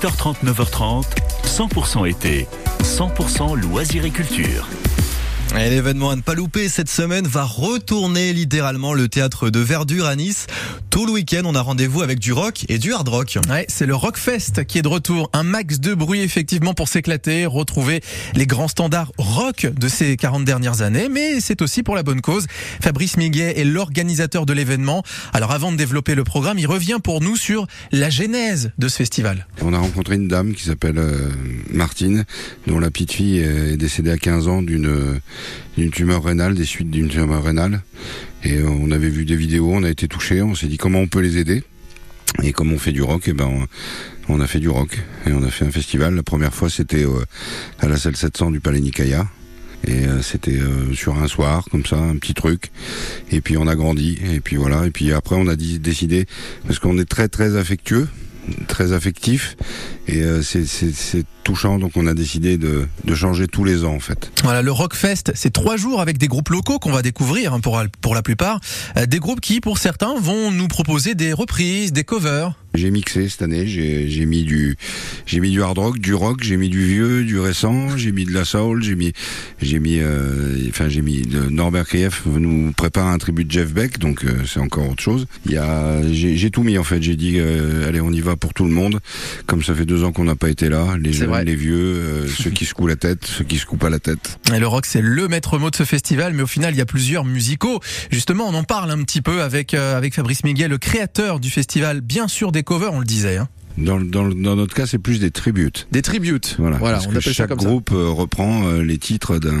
8h30, 0.00 0.44
9h30, 0.44 1.06
100% 1.44 2.08
été, 2.08 2.46
100% 2.84 3.56
loisirs 3.60 4.04
et 4.04 4.10
culture. 4.10 4.68
Et 5.58 5.70
l'événement 5.70 6.10
à 6.10 6.16
ne 6.16 6.20
pas 6.20 6.34
louper 6.34 6.68
cette 6.68 6.88
semaine 6.88 7.26
va 7.26 7.42
retourner 7.42 8.32
littéralement 8.32 8.94
le 8.94 9.08
théâtre 9.08 9.50
de 9.50 9.58
Verdure 9.58 10.06
à 10.06 10.14
Nice. 10.14 10.46
Tout 10.98 11.06
le 11.06 11.12
week-end, 11.12 11.42
on 11.44 11.54
a 11.54 11.60
rendez-vous 11.60 12.02
avec 12.02 12.18
du 12.18 12.32
rock 12.32 12.64
et 12.68 12.78
du 12.78 12.92
hard 12.92 13.08
rock. 13.08 13.38
Ouais, 13.48 13.66
c'est 13.68 13.86
le 13.86 13.94
Rockfest 13.94 14.64
qui 14.66 14.80
est 14.80 14.82
de 14.82 14.88
retour. 14.88 15.30
Un 15.32 15.44
max 15.44 15.78
de 15.78 15.94
bruit 15.94 16.22
effectivement 16.22 16.74
pour 16.74 16.88
s'éclater, 16.88 17.46
retrouver 17.46 18.00
les 18.34 18.48
grands 18.48 18.66
standards 18.66 19.12
rock 19.16 19.68
de 19.72 19.86
ces 19.86 20.16
40 20.16 20.44
dernières 20.44 20.82
années, 20.82 21.08
mais 21.08 21.40
c'est 21.40 21.62
aussi 21.62 21.84
pour 21.84 21.94
la 21.94 22.02
bonne 22.02 22.20
cause. 22.20 22.48
Fabrice 22.82 23.16
Miguet 23.16 23.60
est 23.60 23.64
l'organisateur 23.64 24.44
de 24.44 24.52
l'événement. 24.52 25.04
Alors 25.32 25.52
avant 25.52 25.70
de 25.70 25.76
développer 25.76 26.16
le 26.16 26.24
programme, 26.24 26.58
il 26.58 26.66
revient 26.66 26.98
pour 27.00 27.20
nous 27.20 27.36
sur 27.36 27.68
la 27.92 28.10
genèse 28.10 28.72
de 28.76 28.88
ce 28.88 28.96
festival. 28.96 29.46
On 29.62 29.72
a 29.74 29.78
rencontré 29.78 30.16
une 30.16 30.26
dame 30.26 30.52
qui 30.52 30.64
s'appelle 30.64 30.98
euh, 30.98 31.28
Martine, 31.70 32.24
dont 32.66 32.80
la 32.80 32.90
petite 32.90 33.12
fille 33.12 33.38
est 33.38 33.76
décédée 33.76 34.10
à 34.10 34.18
15 34.18 34.48
ans 34.48 34.62
d'une 34.62 35.20
d'une 35.76 35.92
tumeur 35.92 36.24
rénale, 36.24 36.56
des 36.56 36.64
suites 36.64 36.90
d'une 36.90 37.08
tumeur 37.08 37.44
rénale. 37.44 37.82
Et 38.44 38.58
euh, 38.58 38.68
on 38.68 38.90
avait 38.90 39.08
vu 39.08 39.24
des 39.24 39.36
vidéos, 39.36 39.70
on 39.72 39.82
a 39.82 39.90
été 39.90 40.08
touché, 40.08 40.42
on 40.42 40.54
s'est 40.54 40.66
dit 40.66 40.78
comment 40.78 41.00
on 41.00 41.08
peut 41.08 41.20
les 41.20 41.38
aider. 41.38 41.62
Et 42.42 42.52
comme 42.52 42.72
on 42.72 42.78
fait 42.78 42.92
du 42.92 43.02
rock, 43.02 43.26
et 43.28 43.32
ben 43.32 43.66
on, 44.28 44.40
a 44.40 44.46
fait 44.46 44.60
du 44.60 44.68
rock 44.68 44.98
et 45.26 45.32
on 45.32 45.42
a 45.42 45.50
fait 45.50 45.64
un 45.64 45.70
festival. 45.70 46.14
La 46.14 46.22
première 46.22 46.54
fois, 46.54 46.68
c'était 46.68 47.04
euh, 47.04 47.24
à 47.80 47.88
la 47.88 47.96
salle 47.96 48.16
700 48.16 48.50
du 48.50 48.60
Palais 48.60 48.80
Nicaïa. 48.80 49.26
Et 49.86 50.06
euh, 50.06 50.22
c'était 50.22 50.58
sur 50.94 51.16
un 51.16 51.28
soir, 51.28 51.64
comme 51.70 51.86
ça, 51.86 51.96
un 51.96 52.16
petit 52.16 52.34
truc. 52.34 52.70
Et 53.30 53.40
puis 53.40 53.56
on 53.56 53.66
a 53.66 53.74
grandi. 53.74 54.18
Et 54.32 54.40
puis 54.40 54.56
voilà. 54.56 54.86
Et 54.86 54.90
puis 54.90 55.12
après, 55.12 55.36
on 55.36 55.48
a 55.48 55.56
décidé, 55.56 56.26
parce 56.66 56.78
qu'on 56.78 56.98
est 56.98 57.08
très 57.08 57.28
très 57.28 57.56
affectueux, 57.56 58.08
très 58.66 58.92
affectif. 58.92 59.56
Et 60.06 60.22
euh, 60.22 60.42
c'est 60.42 61.24
touchant, 61.44 61.78
donc 61.78 61.92
on 61.96 62.06
a 62.06 62.14
décidé 62.14 62.58
de, 62.58 62.88
changer 63.14 63.46
tous 63.46 63.64
les 63.64 63.84
ans 63.84 63.94
en 63.94 64.00
fait. 64.00 64.30
Voilà, 64.42 64.62
le 64.62 64.70
Rockfest, 64.70 65.32
c'est 65.34 65.52
trois 65.52 65.76
jours 65.76 66.00
avec 66.00 66.18
des 66.18 66.28
groupes 66.28 66.50
locaux 66.50 66.78
qu'on 66.78 66.92
va 66.92 67.02
découvrir 67.02 67.54
hein, 67.54 67.60
pour, 67.60 67.82
pour 68.00 68.14
la 68.14 68.22
plupart. 68.22 68.60
Euh, 68.96 69.06
des 69.06 69.18
groupes 69.18 69.40
qui, 69.40 69.60
pour 69.60 69.78
certains, 69.78 70.14
vont 70.20 70.50
nous 70.50 70.68
proposer 70.68 71.14
des 71.14 71.32
reprises, 71.32 71.92
des 71.92 72.04
covers. 72.04 72.52
J'ai 72.74 72.90
mixé 72.90 73.28
cette 73.28 73.42
année, 73.42 73.66
j'ai 73.66 74.26
mis 74.26 74.44
du 74.44 74.76
j'ai 75.26 75.40
mis 75.40 75.50
du 75.50 75.62
hard 75.62 75.78
rock, 75.78 75.98
du 75.98 76.14
rock, 76.14 76.42
j'ai 76.42 76.56
mis 76.56 76.68
du 76.68 76.84
vieux, 76.84 77.24
du 77.24 77.38
récent, 77.38 77.96
j'ai 77.96 78.12
mis 78.12 78.24
de 78.24 78.32
la 78.32 78.44
soul, 78.44 78.82
j'ai 78.82 78.94
mis 78.94 79.12
j'ai 79.60 79.78
mis 79.78 79.98
euh, 80.00 80.56
enfin 80.68 80.88
j'ai 80.88 81.02
mis 81.02 81.22
de 81.22 81.48
Norbert 81.48 81.86
Krief 81.86 82.22
nous 82.26 82.72
prépare 82.72 83.08
un 83.08 83.18
tribut 83.18 83.44
de 83.44 83.50
Jeff 83.50 83.72
Beck 83.72 83.98
donc 83.98 84.24
euh, 84.24 84.44
c'est 84.46 84.60
encore 84.60 84.88
autre 84.88 85.02
chose. 85.02 85.26
Il 85.46 85.52
y 85.52 85.58
a 85.58 86.00
j'ai 86.12 86.50
tout 86.50 86.62
mis 86.62 86.78
en 86.78 86.84
fait, 86.84 87.02
j'ai 87.02 87.16
dit 87.16 87.36
euh, 87.38 87.88
allez 87.88 88.00
on 88.00 88.12
y 88.12 88.20
va 88.20 88.36
pour 88.36 88.54
tout 88.54 88.64
le 88.64 88.70
monde. 88.70 89.00
Comme 89.46 89.62
ça 89.62 89.74
fait 89.74 89.86
deux 89.86 90.04
ans 90.04 90.12
qu'on 90.12 90.24
n'a 90.24 90.36
pas 90.36 90.48
été 90.48 90.68
là, 90.68 90.96
les 91.00 91.12
jeunes, 91.12 91.36
les 91.44 91.56
vieux, 91.56 91.76
euh, 91.76 92.28
ceux 92.28 92.50
qui 92.50 92.64
secouent 92.64 92.86
la 92.86 92.96
tête, 92.96 93.26
ceux 93.26 93.44
qui 93.44 93.58
secouent 93.58 93.76
pas 93.76 93.90
la 93.90 93.98
tête. 93.98 94.38
Et 94.54 94.58
le 94.58 94.66
rock 94.66 94.86
c'est 94.86 95.02
le 95.02 95.28
maître 95.28 95.58
mot 95.58 95.70
de 95.70 95.76
ce 95.76 95.84
festival 95.84 96.32
mais 96.34 96.42
au 96.42 96.46
final 96.46 96.74
il 96.74 96.78
y 96.78 96.82
a 96.82 96.86
plusieurs 96.86 97.24
musicaux. 97.24 97.80
Justement, 98.10 98.48
on 98.48 98.54
en 98.54 98.64
parle 98.64 98.90
un 98.90 99.02
petit 99.02 99.22
peu 99.22 99.42
avec 99.42 99.74
euh, 99.74 99.96
avec 99.96 100.14
Fabrice 100.14 100.44
Miguel, 100.44 100.70
le 100.70 100.78
créateur 100.78 101.40
du 101.40 101.50
festival, 101.50 102.00
bien 102.00 102.28
sûr 102.28 102.52
des 102.52 102.57
covers, 102.62 102.92
on 102.92 103.00
le 103.00 103.04
disait. 103.04 103.36
Hein. 103.36 103.48
Dans, 103.76 104.00
dans, 104.00 104.28
dans, 104.28 104.56
notre 104.56 104.74
cas, 104.74 104.86
c'est 104.86 104.98
plus 104.98 105.20
des 105.20 105.30
tributes. 105.30 105.86
Des 105.92 106.02
tributes. 106.02 106.56
Voilà. 106.58 106.78
voilà 106.78 106.98
on 107.06 107.10
appelle 107.10 107.22
chaque 107.22 107.34
ça 107.34 107.46
comme 107.46 107.58
groupe 107.58 107.90
euh, 107.92 108.08
reprend 108.08 108.72
les 108.72 108.98
titres 108.98 109.38
d'un 109.38 109.60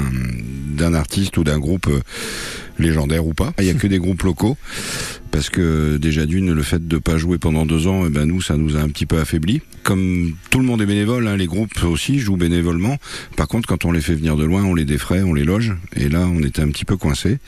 d'un 0.76 0.92
artiste 0.94 1.36
ou 1.36 1.44
d'un 1.44 1.58
groupe 1.58 1.88
légendaire 2.78 3.26
ou 3.26 3.34
pas. 3.34 3.52
Il 3.58 3.64
y 3.64 3.70
a 3.70 3.74
que 3.74 3.86
des 3.86 3.98
groupes 3.98 4.22
locaux 4.22 4.56
parce 5.30 5.50
que 5.50 5.96
déjà 5.96 6.26
d'une, 6.26 6.52
le 6.52 6.62
fait 6.62 6.86
de 6.86 6.98
pas 6.98 7.16
jouer 7.18 7.38
pendant 7.38 7.66
deux 7.66 7.86
ans, 7.86 8.04
eh 8.06 8.10
ben 8.10 8.26
nous, 8.26 8.40
ça 8.40 8.56
nous 8.56 8.76
a 8.76 8.80
un 8.80 8.88
petit 8.88 9.06
peu 9.06 9.18
affaibli. 9.18 9.62
Comme 9.82 10.34
tout 10.50 10.58
le 10.58 10.64
monde 10.64 10.82
est 10.82 10.86
bénévole, 10.86 11.26
hein, 11.26 11.36
les 11.36 11.46
groupes 11.46 11.82
aussi 11.84 12.18
jouent 12.18 12.36
bénévolement. 12.36 12.96
Par 13.36 13.48
contre, 13.48 13.68
quand 13.68 13.84
on 13.84 13.92
les 13.92 14.00
fait 14.00 14.14
venir 14.14 14.36
de 14.36 14.44
loin, 14.44 14.64
on 14.64 14.74
les 14.74 14.84
défraie, 14.84 15.22
on 15.22 15.34
les 15.34 15.44
loge. 15.44 15.74
Et 15.96 16.08
là, 16.08 16.26
on 16.26 16.42
était 16.42 16.62
un 16.62 16.68
petit 16.68 16.84
peu 16.84 16.96
coincé. 16.96 17.38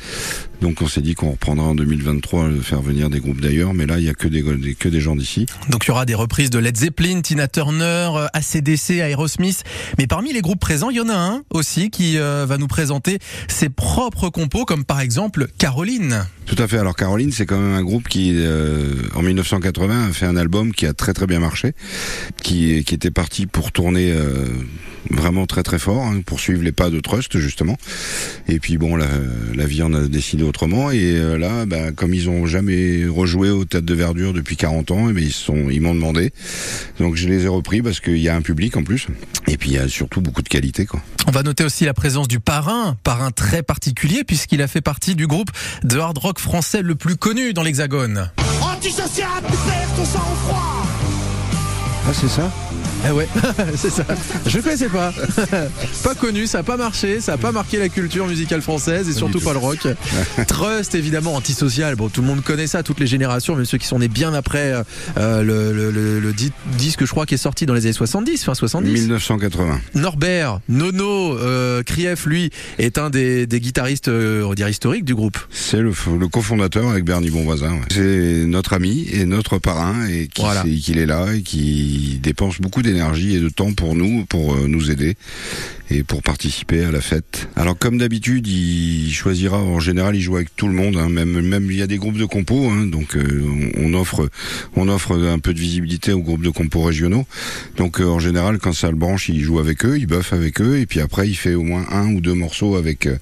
Donc, 0.60 0.82
on 0.82 0.88
s'est 0.88 1.00
dit 1.00 1.14
qu'on 1.14 1.30
reprendra 1.30 1.66
en 1.66 1.74
2023 1.74 2.50
de 2.50 2.60
faire 2.60 2.82
venir 2.82 3.08
des 3.08 3.20
groupes 3.20 3.40
d'ailleurs, 3.40 3.72
mais 3.72 3.86
là, 3.86 3.98
il 3.98 4.04
y 4.04 4.10
a 4.10 4.14
que 4.14 4.28
des, 4.28 4.42
que 4.74 4.88
des 4.88 5.00
gens 5.00 5.16
d'ici. 5.16 5.46
Donc, 5.70 5.86
il 5.86 5.88
y 5.88 5.90
aura 5.90 6.04
des 6.04 6.14
reprises 6.14 6.50
de 6.50 6.58
Led 6.58 6.76
Zeppelin, 6.76 7.22
Tina 7.22 7.48
Turner, 7.48 8.10
ACDC, 8.34 8.90
Aerosmith. 9.00 9.64
Mais 9.98 10.06
parmi 10.06 10.32
les 10.32 10.42
groupes 10.42 10.60
présents, 10.60 10.90
il 10.90 10.96
y 10.96 11.00
en 11.00 11.08
a 11.08 11.16
un 11.16 11.42
aussi 11.50 11.90
qui 11.90 12.18
euh, 12.18 12.44
va 12.46 12.58
nous 12.58 12.66
présenter 12.66 13.18
ses 13.48 13.70
propres 13.70 14.28
compos, 14.28 14.64
comme 14.64 14.84
par 14.84 15.00
exemple 15.00 15.46
Caroline. 15.58 16.26
Tout 16.46 16.60
à 16.60 16.66
fait. 16.66 16.78
Alors 16.78 16.96
Caroline, 16.96 17.32
c'est 17.32 17.46
quand 17.46 17.58
même 17.58 17.69
un 17.70 17.82
groupe 17.82 18.08
qui, 18.08 18.32
euh, 18.34 18.94
en 19.14 19.22
1980, 19.22 20.08
a 20.08 20.12
fait 20.12 20.26
un 20.26 20.36
album 20.36 20.72
qui 20.72 20.86
a 20.86 20.92
très 20.92 21.12
très 21.12 21.26
bien 21.26 21.40
marché, 21.40 21.72
qui, 22.42 22.76
était 22.76 23.10
parti 23.10 23.46
pour 23.46 23.72
tourner 23.72 24.12
euh, 24.12 24.46
vraiment 25.08 25.46
très 25.46 25.62
très 25.62 25.78
fort, 25.78 26.02
hein, 26.02 26.20
pour 26.24 26.40
suivre 26.40 26.62
les 26.62 26.72
pas 26.72 26.90
de 26.90 27.00
Trust 27.00 27.38
justement. 27.38 27.76
Et 28.48 28.58
puis 28.58 28.78
bon, 28.78 28.96
la, 28.96 29.08
la 29.54 29.66
vie 29.66 29.82
en 29.82 29.92
a 29.94 30.06
décidé 30.08 30.42
autrement. 30.42 30.90
Et 30.90 31.16
euh, 31.16 31.38
là, 31.38 31.66
bah, 31.66 31.92
comme 31.92 32.14
ils 32.14 32.28
ont 32.28 32.46
jamais 32.46 33.06
rejoué 33.06 33.50
au 33.50 33.64
Théâtre 33.64 33.86
de 33.86 33.94
Verdure 33.94 34.32
depuis 34.32 34.56
40 34.56 34.90
ans, 34.90 35.08
et 35.08 35.10
eh 35.10 35.14
ben, 35.14 35.24
ils 35.24 35.32
sont, 35.32 35.70
ils 35.70 35.80
m'ont 35.80 35.94
demandé. 35.94 36.32
Donc 36.98 37.16
je 37.16 37.28
les 37.28 37.44
ai 37.44 37.48
repris 37.48 37.82
parce 37.82 38.00
qu'il 38.00 38.18
y 38.18 38.28
a 38.28 38.36
un 38.36 38.42
public 38.42 38.76
en 38.76 38.82
plus. 38.82 39.06
Et 39.46 39.56
puis 39.56 39.70
il 39.70 39.74
y 39.74 39.78
a 39.78 39.88
surtout 39.88 40.20
beaucoup 40.20 40.42
de 40.42 40.48
qualité. 40.48 40.86
Quoi. 40.86 41.00
On 41.26 41.30
va 41.30 41.42
noter 41.42 41.64
aussi 41.64 41.84
la 41.84 41.94
présence 41.94 42.28
du 42.28 42.40
parrain, 42.40 42.96
parrain 43.02 43.30
très 43.30 43.62
particulier 43.62 44.24
puisqu'il 44.24 44.62
a 44.62 44.68
fait 44.68 44.80
partie 44.80 45.14
du 45.14 45.26
groupe 45.26 45.50
de 45.82 45.98
hard 45.98 46.18
rock 46.18 46.38
français 46.38 46.82
le 46.82 46.94
plus 46.94 47.16
connu 47.16 47.52
dans 47.52 47.62
l'Hexagone. 47.62 48.30
Antisocial, 48.60 49.42
ton 49.96 50.04
sang-froid 50.04 50.86
Ah 52.06 52.12
c'est 52.12 52.28
ça? 52.28 52.50
Eh 53.08 53.12
ouais, 53.12 53.28
c'est 53.76 53.90
ça. 53.90 54.04
Je 54.46 54.58
connaissais 54.58 54.88
pas. 54.88 55.12
pas 56.04 56.14
connu, 56.14 56.46
ça 56.46 56.58
a 56.58 56.62
pas 56.62 56.76
marché, 56.76 57.20
ça 57.20 57.34
a 57.34 57.36
pas 57.38 57.52
marqué 57.52 57.78
la 57.78 57.88
culture 57.88 58.26
musicale 58.26 58.60
française 58.60 59.08
et 59.08 59.12
surtout 59.12 59.40
pas 59.40 59.52
le 59.52 59.58
rock. 59.58 59.86
Trust, 60.46 60.94
évidemment, 60.94 61.34
antisocial. 61.34 61.96
Bon, 61.96 62.08
tout 62.08 62.20
le 62.20 62.26
monde 62.26 62.42
connaît 62.42 62.66
ça, 62.66 62.82
toutes 62.82 63.00
les 63.00 63.06
générations, 63.06 63.56
même 63.56 63.64
ceux 63.64 63.78
qui 63.78 63.86
sont 63.86 63.98
nés 63.98 64.08
bien 64.08 64.34
après 64.34 64.74
euh, 65.16 65.42
le, 65.42 65.72
le, 65.72 65.90
le, 65.90 66.20
le, 66.20 66.34
disque, 66.76 67.04
je 67.04 67.10
crois, 67.10 67.26
qui 67.26 67.34
est 67.34 67.38
sorti 67.38 67.64
dans 67.64 67.74
les 67.74 67.86
années 67.86 67.92
70, 67.92 68.44
fin 68.44 68.54
70. 68.54 68.90
1980. 68.92 69.80
Norbert, 69.94 70.60
Nono, 70.68 71.38
euh, 71.38 71.82
Krief, 71.82 72.26
lui, 72.26 72.50
est 72.78 72.98
un 72.98 73.08
des, 73.08 73.46
des 73.46 73.60
guitaristes, 73.60 74.08
euh, 74.08 74.44
on 74.44 74.54
dirait 74.54 74.70
historiques 74.70 75.04
du 75.04 75.14
groupe. 75.14 75.38
C'est 75.50 75.80
le, 75.80 75.92
cofondateur 76.28 76.88
avec 76.88 77.04
Bernie 77.04 77.30
Bonvoisin. 77.30 77.72
Ouais. 77.72 77.80
C'est 77.90 78.44
notre 78.46 78.74
ami 78.74 79.06
et 79.12 79.24
notre 79.24 79.58
parrain 79.58 80.06
et 80.06 80.28
qui 80.28 80.42
voilà. 80.42 80.62
qu'il 80.62 80.98
est 80.98 81.06
là 81.06 81.32
et 81.34 81.42
qui 81.42 82.20
dépense 82.22 82.60
beaucoup 82.60 82.82
d'énergie 82.82 82.89
et 82.98 83.40
de 83.40 83.48
temps 83.48 83.72
pour 83.72 83.94
nous, 83.94 84.24
pour 84.26 84.54
euh, 84.54 84.66
nous 84.66 84.90
aider 84.90 85.16
et 85.90 86.04
pour 86.04 86.22
participer 86.22 86.84
à 86.84 86.92
la 86.92 87.00
fête. 87.00 87.48
Alors 87.56 87.76
comme 87.76 87.98
d'habitude, 87.98 88.46
il 88.46 89.12
choisira 89.12 89.58
en 89.58 89.80
général, 89.80 90.14
il 90.14 90.20
joue 90.20 90.36
avec 90.36 90.54
tout 90.54 90.68
le 90.68 90.74
monde, 90.74 90.96
hein, 90.96 91.08
même 91.08 91.40
même 91.40 91.70
il 91.70 91.76
y 91.76 91.82
a 91.82 91.86
des 91.86 91.96
groupes 91.96 92.16
de 92.16 92.24
compos, 92.24 92.70
hein, 92.70 92.86
donc 92.86 93.16
euh, 93.16 93.44
on 93.76 93.92
offre 93.94 94.30
on 94.76 94.88
offre 94.88 95.20
un 95.20 95.38
peu 95.40 95.52
de 95.52 95.58
visibilité 95.58 96.12
aux 96.12 96.22
groupes 96.22 96.42
de 96.42 96.50
compos 96.50 96.82
régionaux. 96.82 97.26
Donc 97.76 98.00
euh, 98.00 98.04
en 98.04 98.20
général, 98.20 98.58
quand 98.58 98.72
ça 98.72 98.90
le 98.90 98.96
branche, 98.96 99.28
il 99.28 99.40
joue 99.40 99.58
avec 99.58 99.84
eux, 99.84 99.98
il 99.98 100.06
buffe 100.06 100.32
avec 100.32 100.60
eux, 100.60 100.78
et 100.78 100.86
puis 100.86 101.00
après 101.00 101.28
il 101.28 101.34
fait 101.34 101.54
au 101.54 101.62
moins 101.62 101.84
un 101.90 102.12
ou 102.12 102.20
deux 102.20 102.34
morceaux 102.34 102.76
avec 102.76 103.06
euh, 103.06 103.18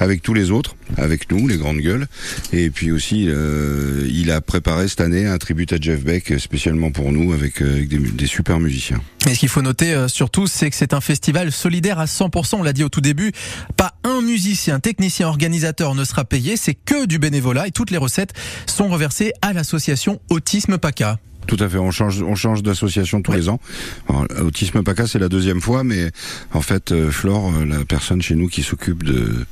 avec 0.00 0.22
tous 0.22 0.34
les 0.34 0.50
autres, 0.50 0.74
avec 0.96 1.30
nous, 1.30 1.46
les 1.46 1.56
grandes 1.56 1.78
gueules. 1.80 2.08
Et 2.52 2.70
puis 2.70 2.90
aussi, 2.90 3.28
il 3.28 4.30
a 4.30 4.40
préparé 4.40 4.88
cette 4.88 5.00
année 5.00 5.26
un 5.26 5.38
tribut 5.38 5.66
à 5.72 5.76
Jeff 5.80 6.02
Beck 6.02 6.38
spécialement 6.38 6.90
pour 6.90 7.12
nous, 7.12 7.32
avec, 7.32 7.62
des, 7.62 7.98
des, 7.98 8.26
super 8.26 8.60
musiciens. 8.60 9.00
Et 9.28 9.34
ce 9.34 9.40
qu'il 9.40 9.48
faut 9.48 9.62
noter 9.62 10.06
surtout, 10.08 10.46
c'est 10.46 10.70
que 10.70 10.76
c'est 10.76 10.94
un 10.94 11.00
festival 11.00 11.52
solidaire 11.52 11.98
à 11.98 12.06
100%. 12.08 12.56
On 12.56 12.62
l'a 12.62 12.72
dit 12.72 12.84
au 12.84 12.88
tout 12.88 13.00
début. 13.00 13.32
Pas 13.76 13.94
un 14.04 14.20
musicien, 14.20 14.80
technicien, 14.80 15.28
organisateur 15.28 15.94
ne 15.94 16.04
sera 16.04 16.24
payé. 16.24 16.56
C'est 16.56 16.74
que 16.74 17.06
du 17.06 17.18
bénévolat 17.18 17.68
et 17.68 17.70
toutes 17.70 17.90
les 17.90 17.98
recettes 17.98 18.34
sont 18.66 18.88
reversées 18.88 19.32
à 19.42 19.52
l'association 19.52 20.20
Autisme 20.30 20.78
PACA. 20.78 21.18
Tout 21.48 21.56
à 21.60 21.68
fait, 21.68 21.78
on 21.78 21.90
change, 21.90 22.22
on 22.22 22.34
change 22.34 22.62
d'association 22.62 23.22
tous 23.22 23.32
les 23.32 23.48
ans. 23.48 23.58
Alors, 24.06 24.26
Autisme 24.44 24.82
PACA, 24.82 25.06
c'est 25.06 25.18
la 25.18 25.30
deuxième 25.30 25.62
fois, 25.62 25.82
mais 25.82 26.10
en 26.52 26.60
fait, 26.60 26.92
euh, 26.92 27.10
Flore, 27.10 27.50
la 27.66 27.86
personne 27.86 28.20
chez 28.20 28.34
nous 28.34 28.48
qui 28.48 28.62
s'occupe 28.62 29.02
de, 29.02 29.46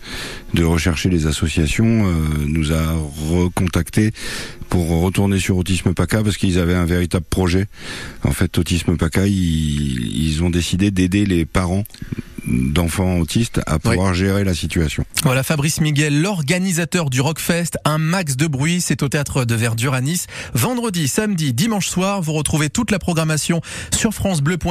de 0.53 0.62
rechercher 0.62 1.08
les 1.08 1.26
associations, 1.26 2.06
euh, 2.06 2.12
nous 2.47 2.75
a 2.75 2.93
recontacté 3.31 4.12
pour 4.69 4.88
retourner 5.00 5.38
sur 5.38 5.56
Autisme 5.56 5.94
PACA 5.94 6.23
parce 6.23 6.37
qu'ils 6.37 6.58
avaient 6.58 6.75
un 6.75 6.85
véritable 6.85 7.25
projet. 7.25 7.67
En 8.25 8.32
fait, 8.32 8.58
Autisme 8.58 8.99
PACA, 8.99 9.26
ils, 9.26 10.23
ils 10.23 10.44
ont 10.44 10.50
décidé 10.50 10.91
d'aider 10.91 11.25
les 11.25 11.47
parents 11.47 11.85
d'enfants 12.46 13.19
autistes 13.19 13.60
à 13.66 13.78
pouvoir 13.78 14.12
oui. 14.12 14.16
gérer 14.16 14.44
la 14.44 14.54
situation. 14.54 15.04
Voilà 15.22 15.43
Fabrice 15.43 15.81
Miguel, 15.81 16.20
l'organisateur 16.20 17.10
du 17.10 17.20
Rockfest, 17.20 17.78
un 17.84 17.98
max 17.98 18.37
de 18.37 18.46
bruit, 18.46 18.81
c'est 18.81 19.02
au 19.02 19.08
théâtre 19.08 19.44
de 19.44 19.54
Verdure 19.54 19.94
à 19.94 20.00
Nice. 20.00 20.26
Vendredi, 20.54 21.08
samedi, 21.08 21.52
dimanche 21.52 21.88
soir, 21.88 22.22
vous 22.22 22.32
retrouvez 22.32 22.70
toute 22.70 22.90
la 22.90 22.98
programmation 22.98 23.60
sur 23.94 24.12
francebleu.fr. 24.12 24.56